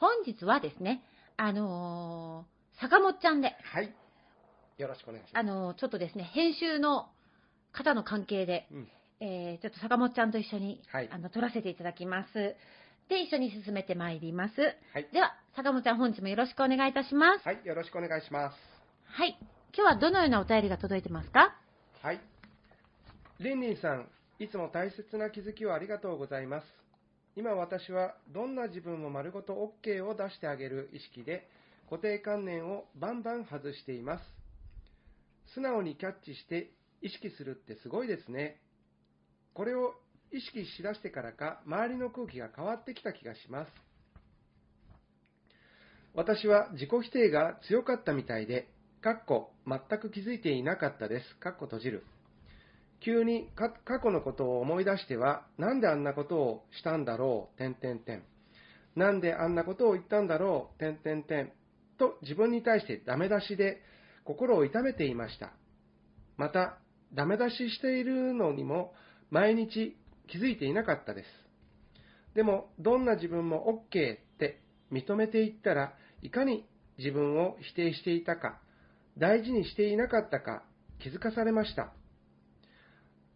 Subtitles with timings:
[0.00, 1.02] 本日はですね、
[1.36, 3.92] あのー、坂本ちゃんで、はい。
[4.78, 5.42] よろしくお願いします。
[5.42, 7.08] あのーちょっとですね、編集の
[7.72, 8.88] 方の関係で、うん。
[9.20, 12.54] えーちょっと坂本ちゃんと一緒に、はいあの、撮らせていただきます。
[13.08, 14.54] で、一緒に進めてまいります。
[14.92, 15.08] はい。
[15.12, 17.44] では、坂本ちゃん本日もよろしくお願いいたします。
[17.44, 17.60] はい。
[17.64, 18.56] よろしくお願いします。
[19.06, 19.36] はい。
[19.76, 21.56] 今日はどのようなお便りが届いてますか？
[22.02, 22.20] はい。
[23.40, 26.77] リンリンさん、いつも大切な気づきをありがとうございます。
[27.38, 31.48] 今私はどんな自分も丸ごと OK を出してあげる意識で
[31.88, 34.24] 固定観念をバンバン外しています。
[35.54, 38.60] 素直にキャッチして意識するってすごいですね。
[39.54, 39.94] これを
[40.32, 43.70] 意識しだしてからか周りの空気が変わってきた気がします。
[46.14, 48.66] 私は自己否定が強かったみたいで、
[49.00, 51.36] かっこ全く気づいていなかったです。
[51.36, 52.04] かっこ閉じる。
[53.00, 58.24] 急に過去のことを思い出しては、なんであんなことをしたんだろう、点点点。
[58.96, 61.52] なんであんなことを言ったんだろう、点点点。
[61.98, 63.82] と自分に対してダメ出しで
[64.24, 65.52] 心を痛めていました。
[66.36, 66.78] また、
[67.14, 68.92] ダメ出ししているのにも
[69.30, 69.96] 毎日
[70.28, 71.26] 気づいていなかったです。
[72.34, 74.60] でも、どんな自分も OK って
[74.92, 76.66] 認めていったらいかに
[76.98, 78.60] 自分を否定していたか、
[79.16, 80.62] 大事にしていなかったか
[81.00, 81.92] 気づかされました。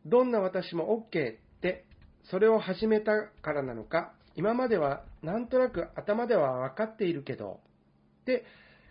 [0.06, 1.84] どんな私も OK って、
[2.30, 7.60] それを始めたからなのか、今まではなんとなく頭では分かっているけど、
[8.22, 8.44] って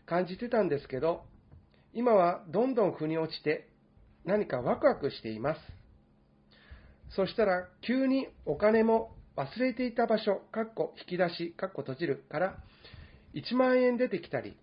[0.06, 1.24] 感じてたんですけど、
[1.94, 3.68] 今はどんどん腑に落ちて
[4.26, 5.60] 何かワクワクしています。
[7.16, 12.58] そしたら急にお金も忘れていた場所、かっこ引き出し、かっこ閉じるから
[13.34, 14.58] 1万円出てきたり、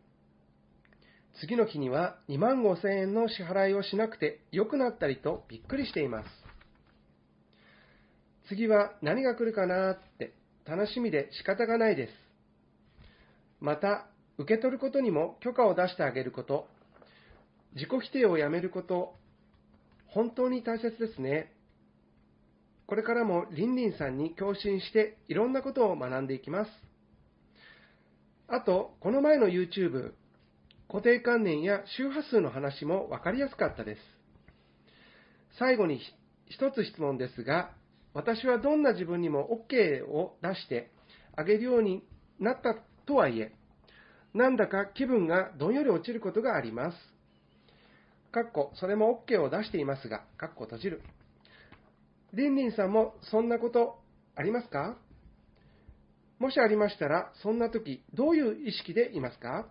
[1.41, 6.27] 次の日には2万5千円の支払いをしなくて良くなったりとびっくりしています。
[8.49, 10.33] 次は何が来るかなって
[10.67, 12.13] 楽しみで仕方がないです。
[13.61, 14.07] また、
[14.39, 16.67] 受け取ることにも許可を出してあげること、
[17.75, 19.15] 自己否定をやめること、
[20.07, 21.53] 本当に大切ですね。
[22.87, 26.71] これからもリンリンさんに共振していろんなことを学んでいきます。
[28.47, 30.13] あと、この前の YouTube、
[30.89, 34.01] 固定観念や周波数の話も分かりやすかったです。
[35.59, 36.01] 最後に
[36.47, 37.71] 一つ質問ですが、
[38.15, 40.91] 私はどんな自分にも OK を出して
[41.37, 42.03] あげるように
[42.41, 42.75] なった
[43.07, 43.53] とはいえ、
[44.35, 46.97] なんだか気分がどんより落ちることがあります。
[48.33, 51.03] かっこ、それも OK を出していますが、かっこ閉じる。
[52.33, 53.99] りんりんさんもそんなこと
[54.37, 54.97] ありますか？
[56.39, 59.67] もしありましたら、そんな時、どういう意識でいますか？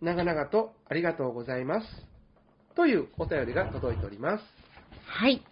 [0.00, 1.86] 長々とありがとうございます。
[2.76, 4.44] というお便りが届いております。
[5.06, 5.42] はい。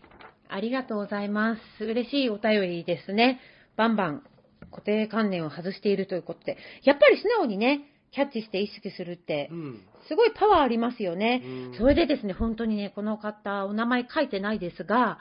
[0.48, 1.84] ありがとうございます。
[1.84, 3.40] 嬉しいお便りですね。
[3.76, 4.22] バンバン
[4.70, 6.56] 固定観念を外しているということで。
[6.84, 9.80] やっぱり素直にね、キャッチして意識するってう、ん。
[10.08, 11.42] すごいパワーありますよね。
[11.44, 15.18] うんそれでですね、本当にね、この方、お名前書いてないですが、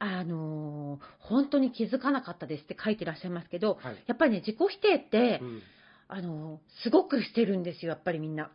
[0.00, 5.62] あのー本当に気づかなかったですって書いてらっしゃいますけど、はいやっぱりね、自己否定って、うん
[6.08, 8.50] あのーすごくしてるんですよ、やっぱりみんな。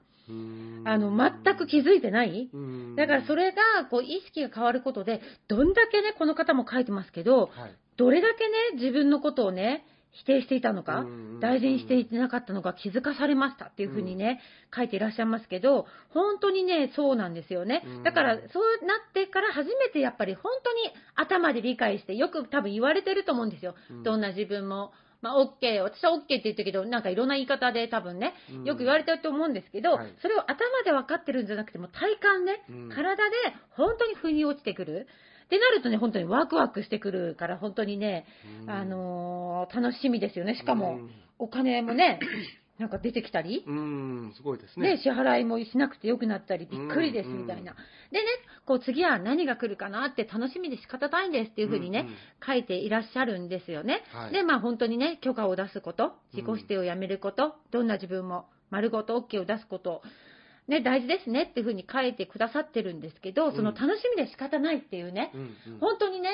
[0.86, 2.50] あの、全く気づいてない？
[2.54, 7.76] うんだからそれが、こう、意識が変わることで、どんだけね、この方も書いてますけど、はい。
[7.98, 14.42] どれだけね、自分のことをね、否定していたのか、うん大事にしていなかったのか気づかされましたっていうふうにね、
[14.76, 18.04] 書いていらっしゃいますけど、本当にね、そうなんですよねうん。
[18.04, 20.80] だから、そうなってから初めてやっぱり本当に
[21.16, 23.76] 頭で理解して、よく多分言われてると思うんですよ。
[23.90, 24.92] うんどんな自分も。
[25.22, 25.82] まあ、OK。
[25.82, 33.36] 私は OK って言ったけど、なんかいろんな言い方で多分ね、うんよく言われてると思うんですけど、はいそれを頭で分かってるんじゃなくても、体感ね、うん体で
[33.72, 35.08] 本当に腑に落ちてくる。
[35.46, 38.26] ってなるとね、本当にワクワクしてくるから、本当にね、
[38.64, 40.56] うんあのー楽しみですよね。
[40.56, 41.12] しかも、うん
[41.42, 42.20] お金もね、
[42.80, 45.02] なんか出てきたり、うん、すごいですね、ね。
[45.04, 47.74] 支払いもしなくてよくなったり、びっくりですうんみたいな。
[48.12, 48.26] でね、
[48.66, 52.16] こう次は何が来るかなって楽しみで仕方ないんですっていうふうにね、うんうん
[52.46, 54.02] 書いていらっしゃるんですよね。
[54.14, 60.02] はいで、まあ本当にね、許可を出すこと、自己否定をやめること、どんな自分も丸ごと OK を出すこと、
[60.70, 66.30] ね、大事ですねっていうふうに書いてくださってるんですけど、その楽しみで仕方ないっていうね、うんうん本当にね、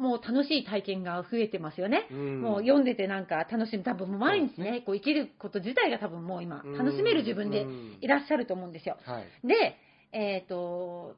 [0.00, 2.08] もう楽しい体験が増えてますよね。
[2.10, 7.66] うんもう読んでてなんか楽しみ、多分もう毎日ね、こう生きること自体が多分もう今、うん楽しめる自分で
[8.00, 8.96] いらっしゃると思うんですよ。
[9.04, 9.46] はい。
[9.46, 9.76] で、
[10.12, 11.16] えっ、と、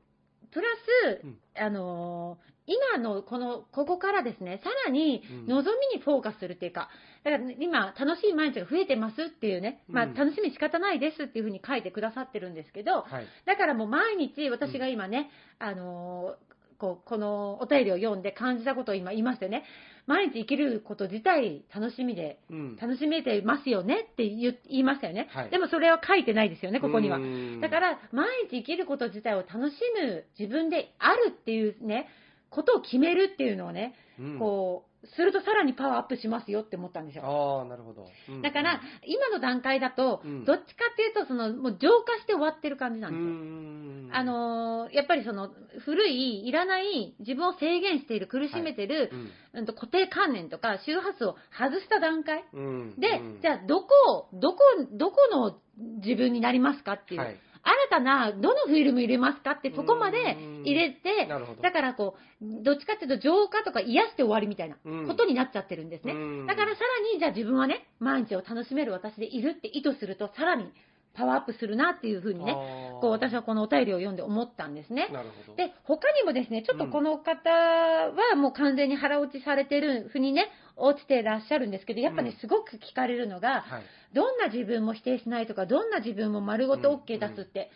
[0.50, 0.66] プラ
[1.14, 5.62] ス、うんあのー今のこの、ここからですね、さらにうん望
[5.92, 6.90] みにフォーカスするっていうか、
[7.24, 13.26] だから今、楽しい毎日が増えてますっていうね、まあ、うん楽しみ仕方ないですっていうふうに書いてくださってるんですけど、はい。
[13.46, 16.52] だからもう毎日、私が今ね、あのー
[16.82, 19.62] こうこのお便りを読んで感じたことを今言いましたよね。
[20.08, 22.76] 毎日生きること自体楽しみで、うん。
[22.76, 25.50] 楽しめてますよねって言いましたよね、はい。
[25.50, 27.18] でもそれは書いてないですよね、ここには。
[27.18, 27.20] う。
[27.20, 27.60] ん。
[27.60, 32.08] だから、毎日生きること自体を楽しむ自分であるっていうね、
[32.50, 34.38] ことを決めるっていうのをね、うん。
[34.40, 37.24] こう、するとさらにパワーアップしますよって思ったんですよ。
[37.24, 38.06] ああ、なるほど。
[38.28, 44.12] うんだから、今の段階だとうん、どっちかっていうと、その、もう浄化して終わってる感じなうんですよ。
[44.12, 45.50] んあ、のーやっぱりその、
[45.84, 53.88] 古い、いらない、自分を制限している、苦しめてる、うんうんと固定観念とか周波数を外した段階うんで、うんじゃあ、どこ
[54.32, 54.58] を、どこ、
[54.92, 55.58] どこの
[56.04, 57.36] 自分になりますかっていう、はい。
[57.64, 61.26] 新たな、どのフィルム入れますかって、そこまで入れて。
[61.62, 66.12] だからこう、どっちかっていうと浄化とか癒して終わりみたいなうんことになっちゃってるんですね。
[66.12, 70.72] うんだからさらに、じゃあ自分はね、毎日を楽しめる私でいるって意図すると、さらに
[71.14, 72.52] パワーアップするなっていうふうにね、
[73.00, 75.08] こう私はこのお便りを読んで思ったんですね。
[75.56, 83.82] で、他にもですね、ちょっとこの方はもう完全に腹落ちされてるふうにね、落ちてらっしゃるんですけど、やっぱねうん、すごく聞かれるのが、はい。
[84.14, 87.70] どんな自分も否定しないとか、どんな自分も丸ごと OK 出すって、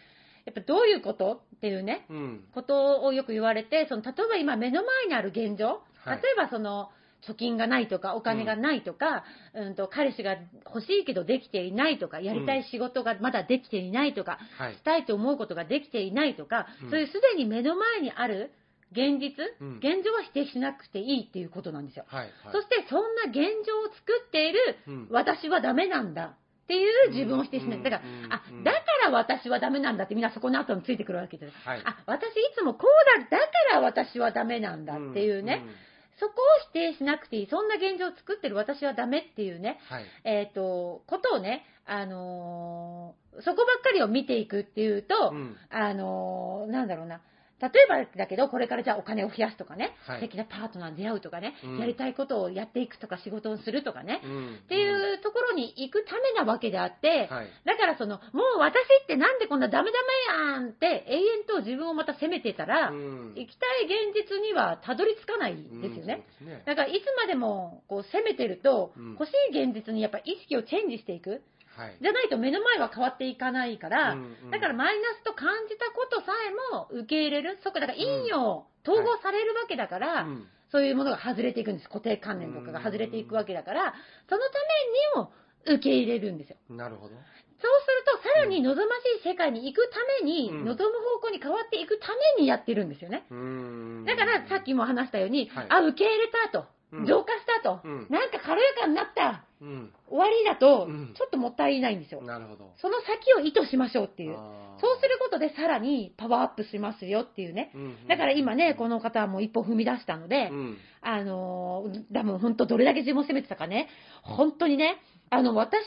[0.45, 2.45] やっぱどういうことっていうね、うん。
[2.55, 5.67] ことをよく言われて、その例えば今目の前にある現状、
[6.05, 6.91] はい例えばその、
[7.29, 9.25] 貯金がないとか、お金がないとか、
[9.55, 10.37] うん、と彼氏が
[10.67, 14.83] 欲しいけどできていないとか、やりたい仕事がまだできていないとか、はいし。
[14.83, 18.53] たいと思うことができていないとか、うんそういうすでに目の前にある
[18.93, 22.05] 現実、うん現状は否定しなくていいっていうことなんですよ。
[22.09, 22.21] はい。
[22.21, 23.35] はいそしてそんな現
[23.67, 26.37] 状を作っているうん私はダメなんだ
[26.67, 27.79] っていう自分を否定しない。
[27.79, 31.53] うんだから、うんあうん、だから私はダメなんだってみんなそこの後についてくるわけです。
[31.65, 31.83] はい。
[31.85, 35.71] あ、私いつもこうだ、だから私はダメなんだっていうね、んん
[36.19, 36.35] そこを
[36.71, 40.05] 否定しなくていい、そんな現状を作ってる私はダメっていうね、はい。
[40.25, 45.57] えっ、と、ことをね、あのーそこばっかりを見ていくっていうと、うん。
[45.69, 47.21] あのーなんだろうな、
[47.61, 57.49] 例えばだけど、これからじゃあお金を増やすとかね、はい素敵なパートナーに出会うとかね、うんやりたいことをやっていくとか仕事をするとかね、うんっていうところに行くためなわけであって、はい。
[57.65, 59.99] だからその、もう私ってなんでこんなダメダ
[60.51, 66.27] メやんって永遠と自分をまた責めてたら、うん行きたい現実にはたどり着かないですよね。
[66.41, 66.63] ね。
[66.67, 71.43] だからいつまでもこう責めてると、うん欲しい現実にやっぱ意識をチェンジしていく。
[71.77, 71.97] はい。
[72.01, 77.59] じゃないと目の前は変わっていかないから、うんうんだからマイナスと感じたことさえも受け入れる。
[77.63, 81.89] そこだから陰陽統合されるわけだから、うんそういうものが外れていくんです。
[81.89, 83.95] 固定観念とかが外れていくわけだから、
[84.29, 84.53] そのた
[85.15, 85.33] めにも
[85.65, 86.57] 受け入れるんですよ。
[86.71, 87.15] なるほど。
[87.15, 90.77] そうすると、さらに望ましい世界に行くために、うん望む
[91.15, 93.23] 方向に変わっていくためにやってるんですよね。
[94.07, 99.93] だから、さっきも話したように、はいあ、受け入れたと、うん浄化したと、うんなんか軽やかになった、うん。
[100.09, 102.23] 終わりだと、うんちょっともったいないんですよ。
[102.23, 102.73] なるほど。
[102.81, 104.35] その先を意図しましょうっていう。
[104.35, 107.73] そうすることでさらにパワーアップしますよっていうね。
[107.75, 110.79] うんだから今ね、この方はもう一歩踏み出したので、うん。
[111.01, 113.89] あのー、多分本当どれだけ自分を責めてたかね、
[114.23, 114.99] 本当にね、
[115.31, 115.83] あの、私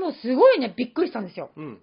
[0.00, 1.50] もすごいね、びっくりしたんですよ。
[1.56, 1.80] うん。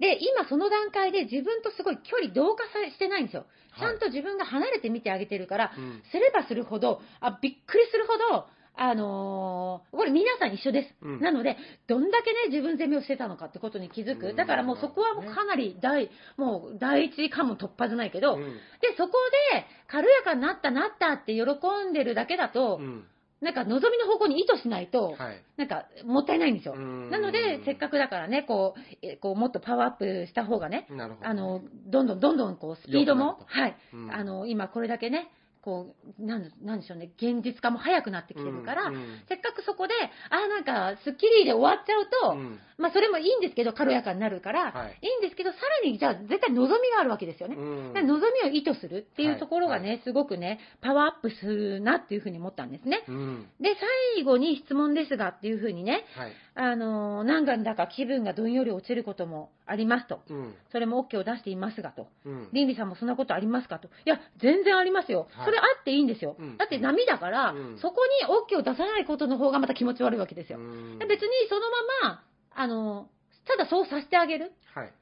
[0.00, 3.46] で、今その段階で自分とすごい距離同化さしてないんですよ。
[3.78, 10.94] ちはいゃんと自分が離れて見てあげてるから、うんすればするほど、あ、びっくりするほど、あのーこれ皆さん一緒です。
[11.02, 14.28] うんなので、どんだけね、自分責めをしてたのかってことに気づく。
[14.28, 18.48] うんだからもうそこはもうかなり大、もう第一関門突破じゃないけど、うんで、
[18.96, 19.12] そこ
[19.52, 21.42] で軽やかになったなったって喜
[21.88, 23.04] んでるだけだと、うん
[23.42, 25.42] なんか望みの方向に意図しないと、はい。
[25.56, 26.76] なんかもったいないんですよ。
[26.76, 31.28] ななので、せっかくだからね、こう、えこうもっとパワーアップした方がね、なるほど。
[31.28, 35.28] あの、どんどんどんどんこう、スピードもはい、うん、あの、今これだけね、
[35.62, 39.94] こう、なんなんでしょうね、現実化も早くなってきてるから、うんうんせっかくそこで、
[40.30, 47.54] あ、なんか、スッキリで終わっちゃうと、うんまあ、それもいいんですけど、軽やかになるから、はいい、いんですけど、さらに、じゃあ、絶対望みがあるわけですよね。
[47.56, 53.04] うん望みを意図するっていうところがね、はいすごくね、パワーアップするなっていうふうに思ったんですね。
[53.06, 53.46] うん。
[53.60, 53.76] で、
[54.16, 56.32] 最後に質問ですがっていうふうにね、はい。
[56.54, 60.20] あのー、何だか気分がどんより落ちることもありますと。
[60.28, 60.54] うん。
[60.70, 62.08] それも OK を出していますがと。
[62.26, 62.48] うん。
[62.52, 63.88] リンリさんもそんなことありますかと。
[63.88, 65.28] いや、全然ありますよ。
[65.32, 66.36] はいそれあっていいんですよ。
[66.38, 70.58] うんだって波だから、うんそこに OK を出さないことの方がまた気持ち悪いわけですよ。
[70.58, 71.62] 別にその
[72.02, 72.22] まま、
[72.54, 73.08] あの、
[73.46, 74.52] ただそうさせてあげる。
[74.74, 74.92] はい。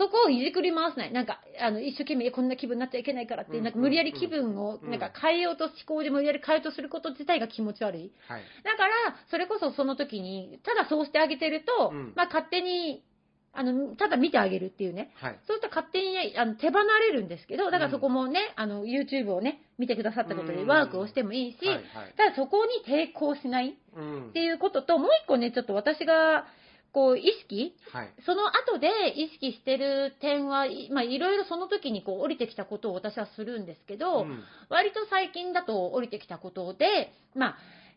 [0.00, 1.12] そこをいじくり回さない。
[1.12, 8.10] なんか、あの、一生懸命こんな気分になっちゃいけないからって、うんなんか無理やり気分を、うんなんか変えようと、思考で無理やり変えようとすること自体が気持ち悪い。
[8.26, 8.42] はい。
[8.64, 8.92] だから、
[9.30, 13.04] それこそその時に、ただそうしてあげてると、うんまあ勝手に、
[13.52, 15.10] あの、ただ見てあげるっていうね。
[15.16, 15.38] はい。
[15.46, 21.74] そうすると勝手にね、あの手離れるんですけど、だからそこもね、あの、YouTube をね、見てくださったことでうんワークをしてもいいし、はい。
[21.74, 21.84] はい。
[22.16, 26.46] ただそこに抵抗しないうんっていうことと、もう一個ね、ちょっと私が、
[26.92, 27.74] こう、意識？
[27.92, 28.14] はい。
[28.26, 37.56] その後で意識してる点は、いまあ、いろいろその時にこう降りてきたことを私はするんですけど、うん割と最近だと降りてきたことで、まあ、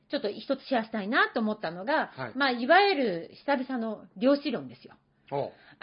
[0.10, 4.96] ちょっと一つシェアしたいなと思ったのが、はいまあ、いわゆる久々の量子論ですよ。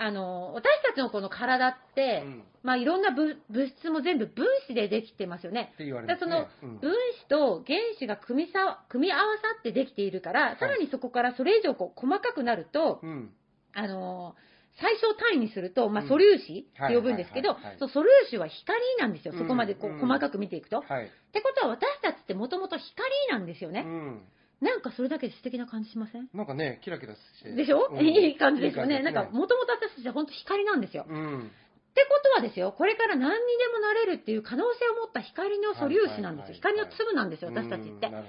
[0.01, 5.71] おあの、私たちのこの体って、うんまあ、いろんな物物質も全部分子でできてますよね。
[5.75, 6.93] って言われその分
[7.23, 13.31] 子と原子が組みさ組み合わさってできているから、さらにそこからそれ以上こう細かくなると、うん。
[13.73, 14.35] あの
[14.81, 20.79] 最小単位にすると、まあ、うん素粒子って呼ぶんですけど素粒子は光なんですよ、そこまでこううん細かく見ていくと。
[20.79, 21.11] っはい。
[21.33, 23.85] てことは、私たちってもともと光なんですよね。
[23.87, 24.23] うん。
[24.61, 26.29] なんかそれだけで素敵な感じしません？
[26.35, 27.53] なんかね、キラキラして。
[27.53, 28.99] でしょ、うんいい感じですよね。
[28.99, 31.07] いい感じなんか、もともと私たちは本当光なんですよ。
[31.09, 31.51] うん。
[31.91, 36.61] ってことはですよ、これから何にでもなれるっていう可能性を持った光の素粒子なんですよ。
[36.63, 38.13] はいはいはい光の粒なんですよ、私たちってうん。
[38.13, 38.27] なる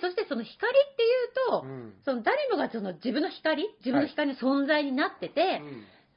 [0.00, 1.62] そしてその光っていうと、ど。
[1.62, 1.94] うん。
[2.04, 5.62] その誰もがその自分の光、自分の光の存在になってて、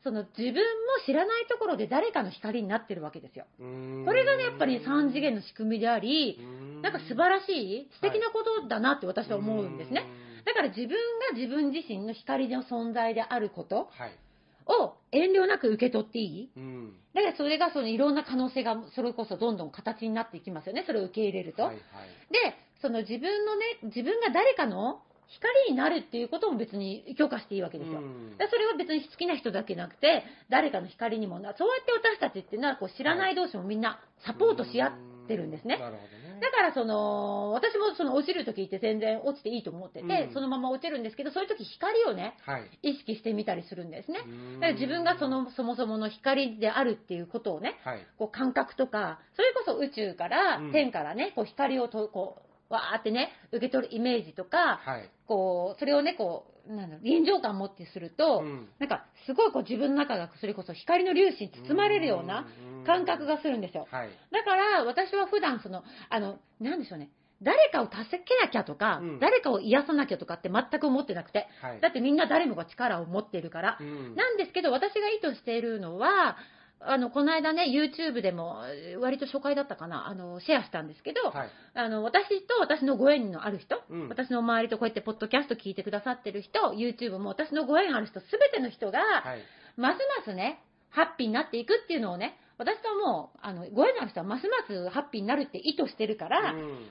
[0.03, 0.61] その自分も
[1.05, 3.45] 知らないところで誰かの光になってるわけですよ。
[3.59, 6.39] うんこれがね、やっぱり3次元の仕組みであり、
[6.81, 10.05] なんか素晴らしい、素敵なことだなって私は思うんですね。。
[10.45, 10.89] だから自分
[11.31, 14.17] が自分自身の光の存在であることはい。
[14.65, 16.49] を遠慮なく受け取っていい？
[16.55, 16.93] うん。
[17.13, 20.83] だからそれがそのいろんな可能性がそれこそどんどん形になっていきますよね。
[20.85, 21.63] それを受け入れると。
[21.63, 21.83] はいはい。
[22.31, 25.01] で、その自分のね、自分が誰かの
[25.33, 27.99] 光になるっていうことも別に許可していいわけですよ。
[27.99, 34.91] うんだそれは別に好きな人だけなくて、誰かの光にもな、そうやって私たちっていうのはこう知らない同士もみんなサポートし合っ
[35.27, 35.77] てるんですね。
[35.77, 36.23] なるほどね。
[36.41, 42.69] だからその、私もその落ちるときって全然落ちていいと思ってて、うんそのまま落ちるんですけど、そういうとき光をね、はい。
[42.81, 44.19] 意識してみたりするんですね。
[44.25, 48.05] うんだから自分がその、そもそもの光であるっていうことをね、はい。
[48.17, 55.09] こう感覚とか、それこそ宇宙から、うん天からね、こう光をと、こう、わーってね、受け取るイメージとか、はい。
[55.27, 62.47] こう、それをね、こう、なんだろう、臨場感を持ってすると、うんなんか、すごいこう自分の中がそれこそ光の粒子に包まれるような
[62.85, 63.87] 感覚がするんですよ。
[63.91, 64.09] はい。
[64.31, 67.09] だから、私は普段その、あの、なんでしょうね、
[67.41, 71.81] 誰かを助けなきゃとか、うん誰かを癒さなきゃとかって全く思ってなくて、はい。
[71.81, 73.77] だってみんな誰もが力を持っているから。
[73.79, 76.37] うんなんですけど、私が意図しているのは、
[76.85, 81.49] あの、この間ね、YouTube でも、えー割と初回だったかな、あの、シェアしたんですけど、はい。
[81.73, 89.39] あの、私と私のご縁のある人、うん私の周りとこうやってポッドキャスト聞いてくださってる人、YouTube も私のご縁ある人、すべての人が、はい。
[89.77, 90.59] ますますね、
[90.89, 96.81] ハッピーになっていくっていうのをね、私ともう、あの、ご縁のある人はますますハッピーになるって意図してるから、うんそういう意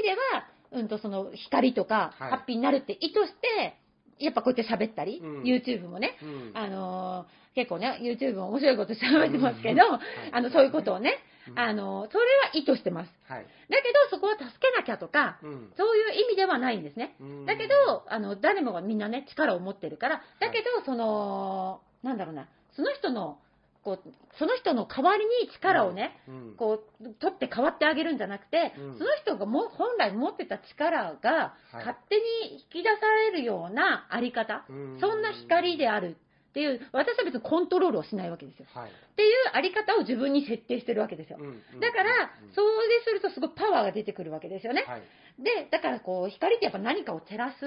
[0.00, 3.76] 味では、うんと、その、光とか、はいハッピーになるって意図して、
[4.18, 5.42] やっぱこうやって喋ったり、うん。
[5.42, 6.50] YouTube もね、うん。
[6.54, 10.00] あのー結構ね、YouTube も面白いこと喋ってますけど、うん
[10.32, 11.58] あの、そういうことをね、うん。
[11.58, 13.12] あのーそれは意図してます。
[13.28, 13.46] はい。
[13.68, 15.72] だけど、そこは助けなきゃとか、うん。
[15.76, 17.14] そういう意味ではないんですね。
[17.20, 17.46] うん。
[17.46, 23.38] だけど、あの、誰もがみんなね、力を持ってるから、だけど、その、なんだろうな、その人の、
[23.84, 36.16] こう、その人の代わりに力をね、うんこう、取って変わってあげるんじゃなくて、うんその人がも本来持ってた力が、はい勝手に引き出されるようなあり方、うんそんな光である
[36.50, 38.66] っていう、私は別にコントロールをしないわけですよ。
[38.74, 38.90] はい。
[38.90, 41.38] っていうあり方を自分に設定してるわけですよ。
[41.40, 42.10] うんだから、
[42.42, 44.84] うんそうでするとすごいパワーが出てくるわけですよね。
[44.86, 45.02] はい。
[45.38, 47.60] で、だからこう、光ってやっぱ何かを照らす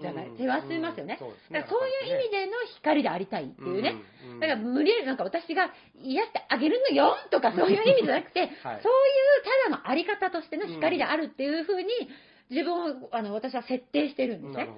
[0.00, 1.18] じゃない、うん照らしますよね。
[1.20, 3.94] うんそうですねだからそういう意味での光でありたいっていうね。
[4.26, 5.70] うんうんだから無理やりなんか私が
[6.02, 8.82] 癒してあげるのよとかそういう意味じゃなくて、はいそういう
[9.68, 11.88] ただのあり方としての光であるっていうふうに、
[12.50, 14.68] 自自分を、あの、私は設定してるんですね。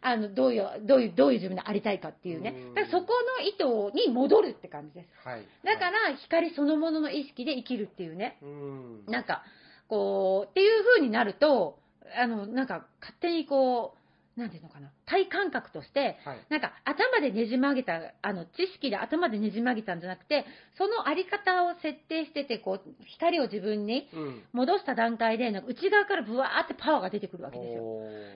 [0.00, 2.74] あの、どういう、どういう、どういう自分でありたいかっていうねうん。
[2.74, 5.28] だからそこの意図に戻るって感じです。
[5.28, 5.42] はい。
[5.64, 8.38] だから、光そのものの意識で生きるっていうね。
[8.42, 9.04] うん。
[9.06, 9.42] なんか、
[9.88, 11.78] こう、っていう風になると、
[12.18, 16.46] あの、なんか、勝手にこう、なんていうのかな、体感覚として、はい。
[16.50, 20.44] なんか頭でねじ曲げた、あの、知識で頭でねじ曲げたんじゃなくて、
[20.76, 24.42] そのあり方を設定してて、こう、光を自分にうん。
[24.52, 27.82] 戻した段階で、なんか内側からブワーってパワーが出てくるわけですよ。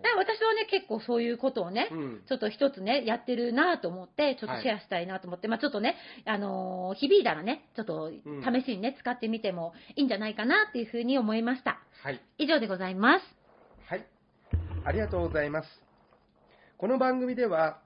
[0.02, 2.22] だから私はね、結構そういうことをね、うん。
[2.26, 11.78] ちょっと一つね、やってるなと思って、ちょっとシェアしたいなと思って、まあちょっとね、あのー響いたらね、ちょっとうん試しにね、使ってみてもいいんじゃないかなっていうふうに思いました。
[12.02, 12.20] はい。
[12.38, 13.39] 以上でございます。
[14.82, 15.68] ありがとうございます。
[16.78, 17.80] この番組では、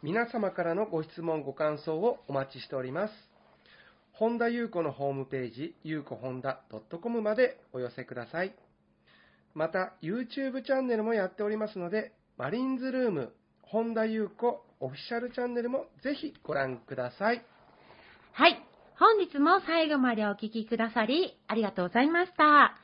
[0.00, 3.14] 皆様からのご質問、ご感想をお待ちしております。
[4.12, 6.62] 本田裕子のホームページ、ゆうこほんだ
[7.02, 8.54] .com までお寄せください。
[9.54, 17.44] また、YouTube チャンネルもやっておりますので、マリンズルーム、本田裕子オフィシャルチャンネルもぜひご覧ください。
[18.32, 18.64] はい。
[19.00, 22.76] 本日も最後までお聞きくださり、ありがとうございました。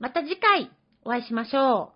[0.00, 0.70] また次回
[1.04, 1.95] お会いしましょう。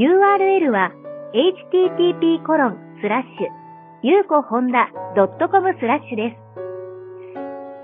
[0.00, 0.92] URL は
[1.36, 3.52] http コロンスラッシュ
[4.02, 6.36] ゆうこほんだ .com スラッシュです。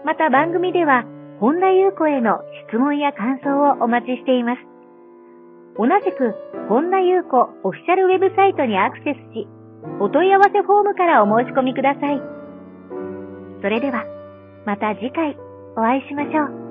[0.06, 1.04] また番組では、
[1.40, 4.62] 本田ゆう子への質問や感想をお待ちしています。
[5.76, 6.32] 同じく、
[6.70, 9.46] 本田ゆう子オフィシャルウェブサイトにアクセスし、
[10.00, 12.22] お問い合わせフォームからお申し込みください。
[13.60, 14.06] それでは、
[14.64, 15.36] また次回
[15.76, 16.65] お会いしましょう。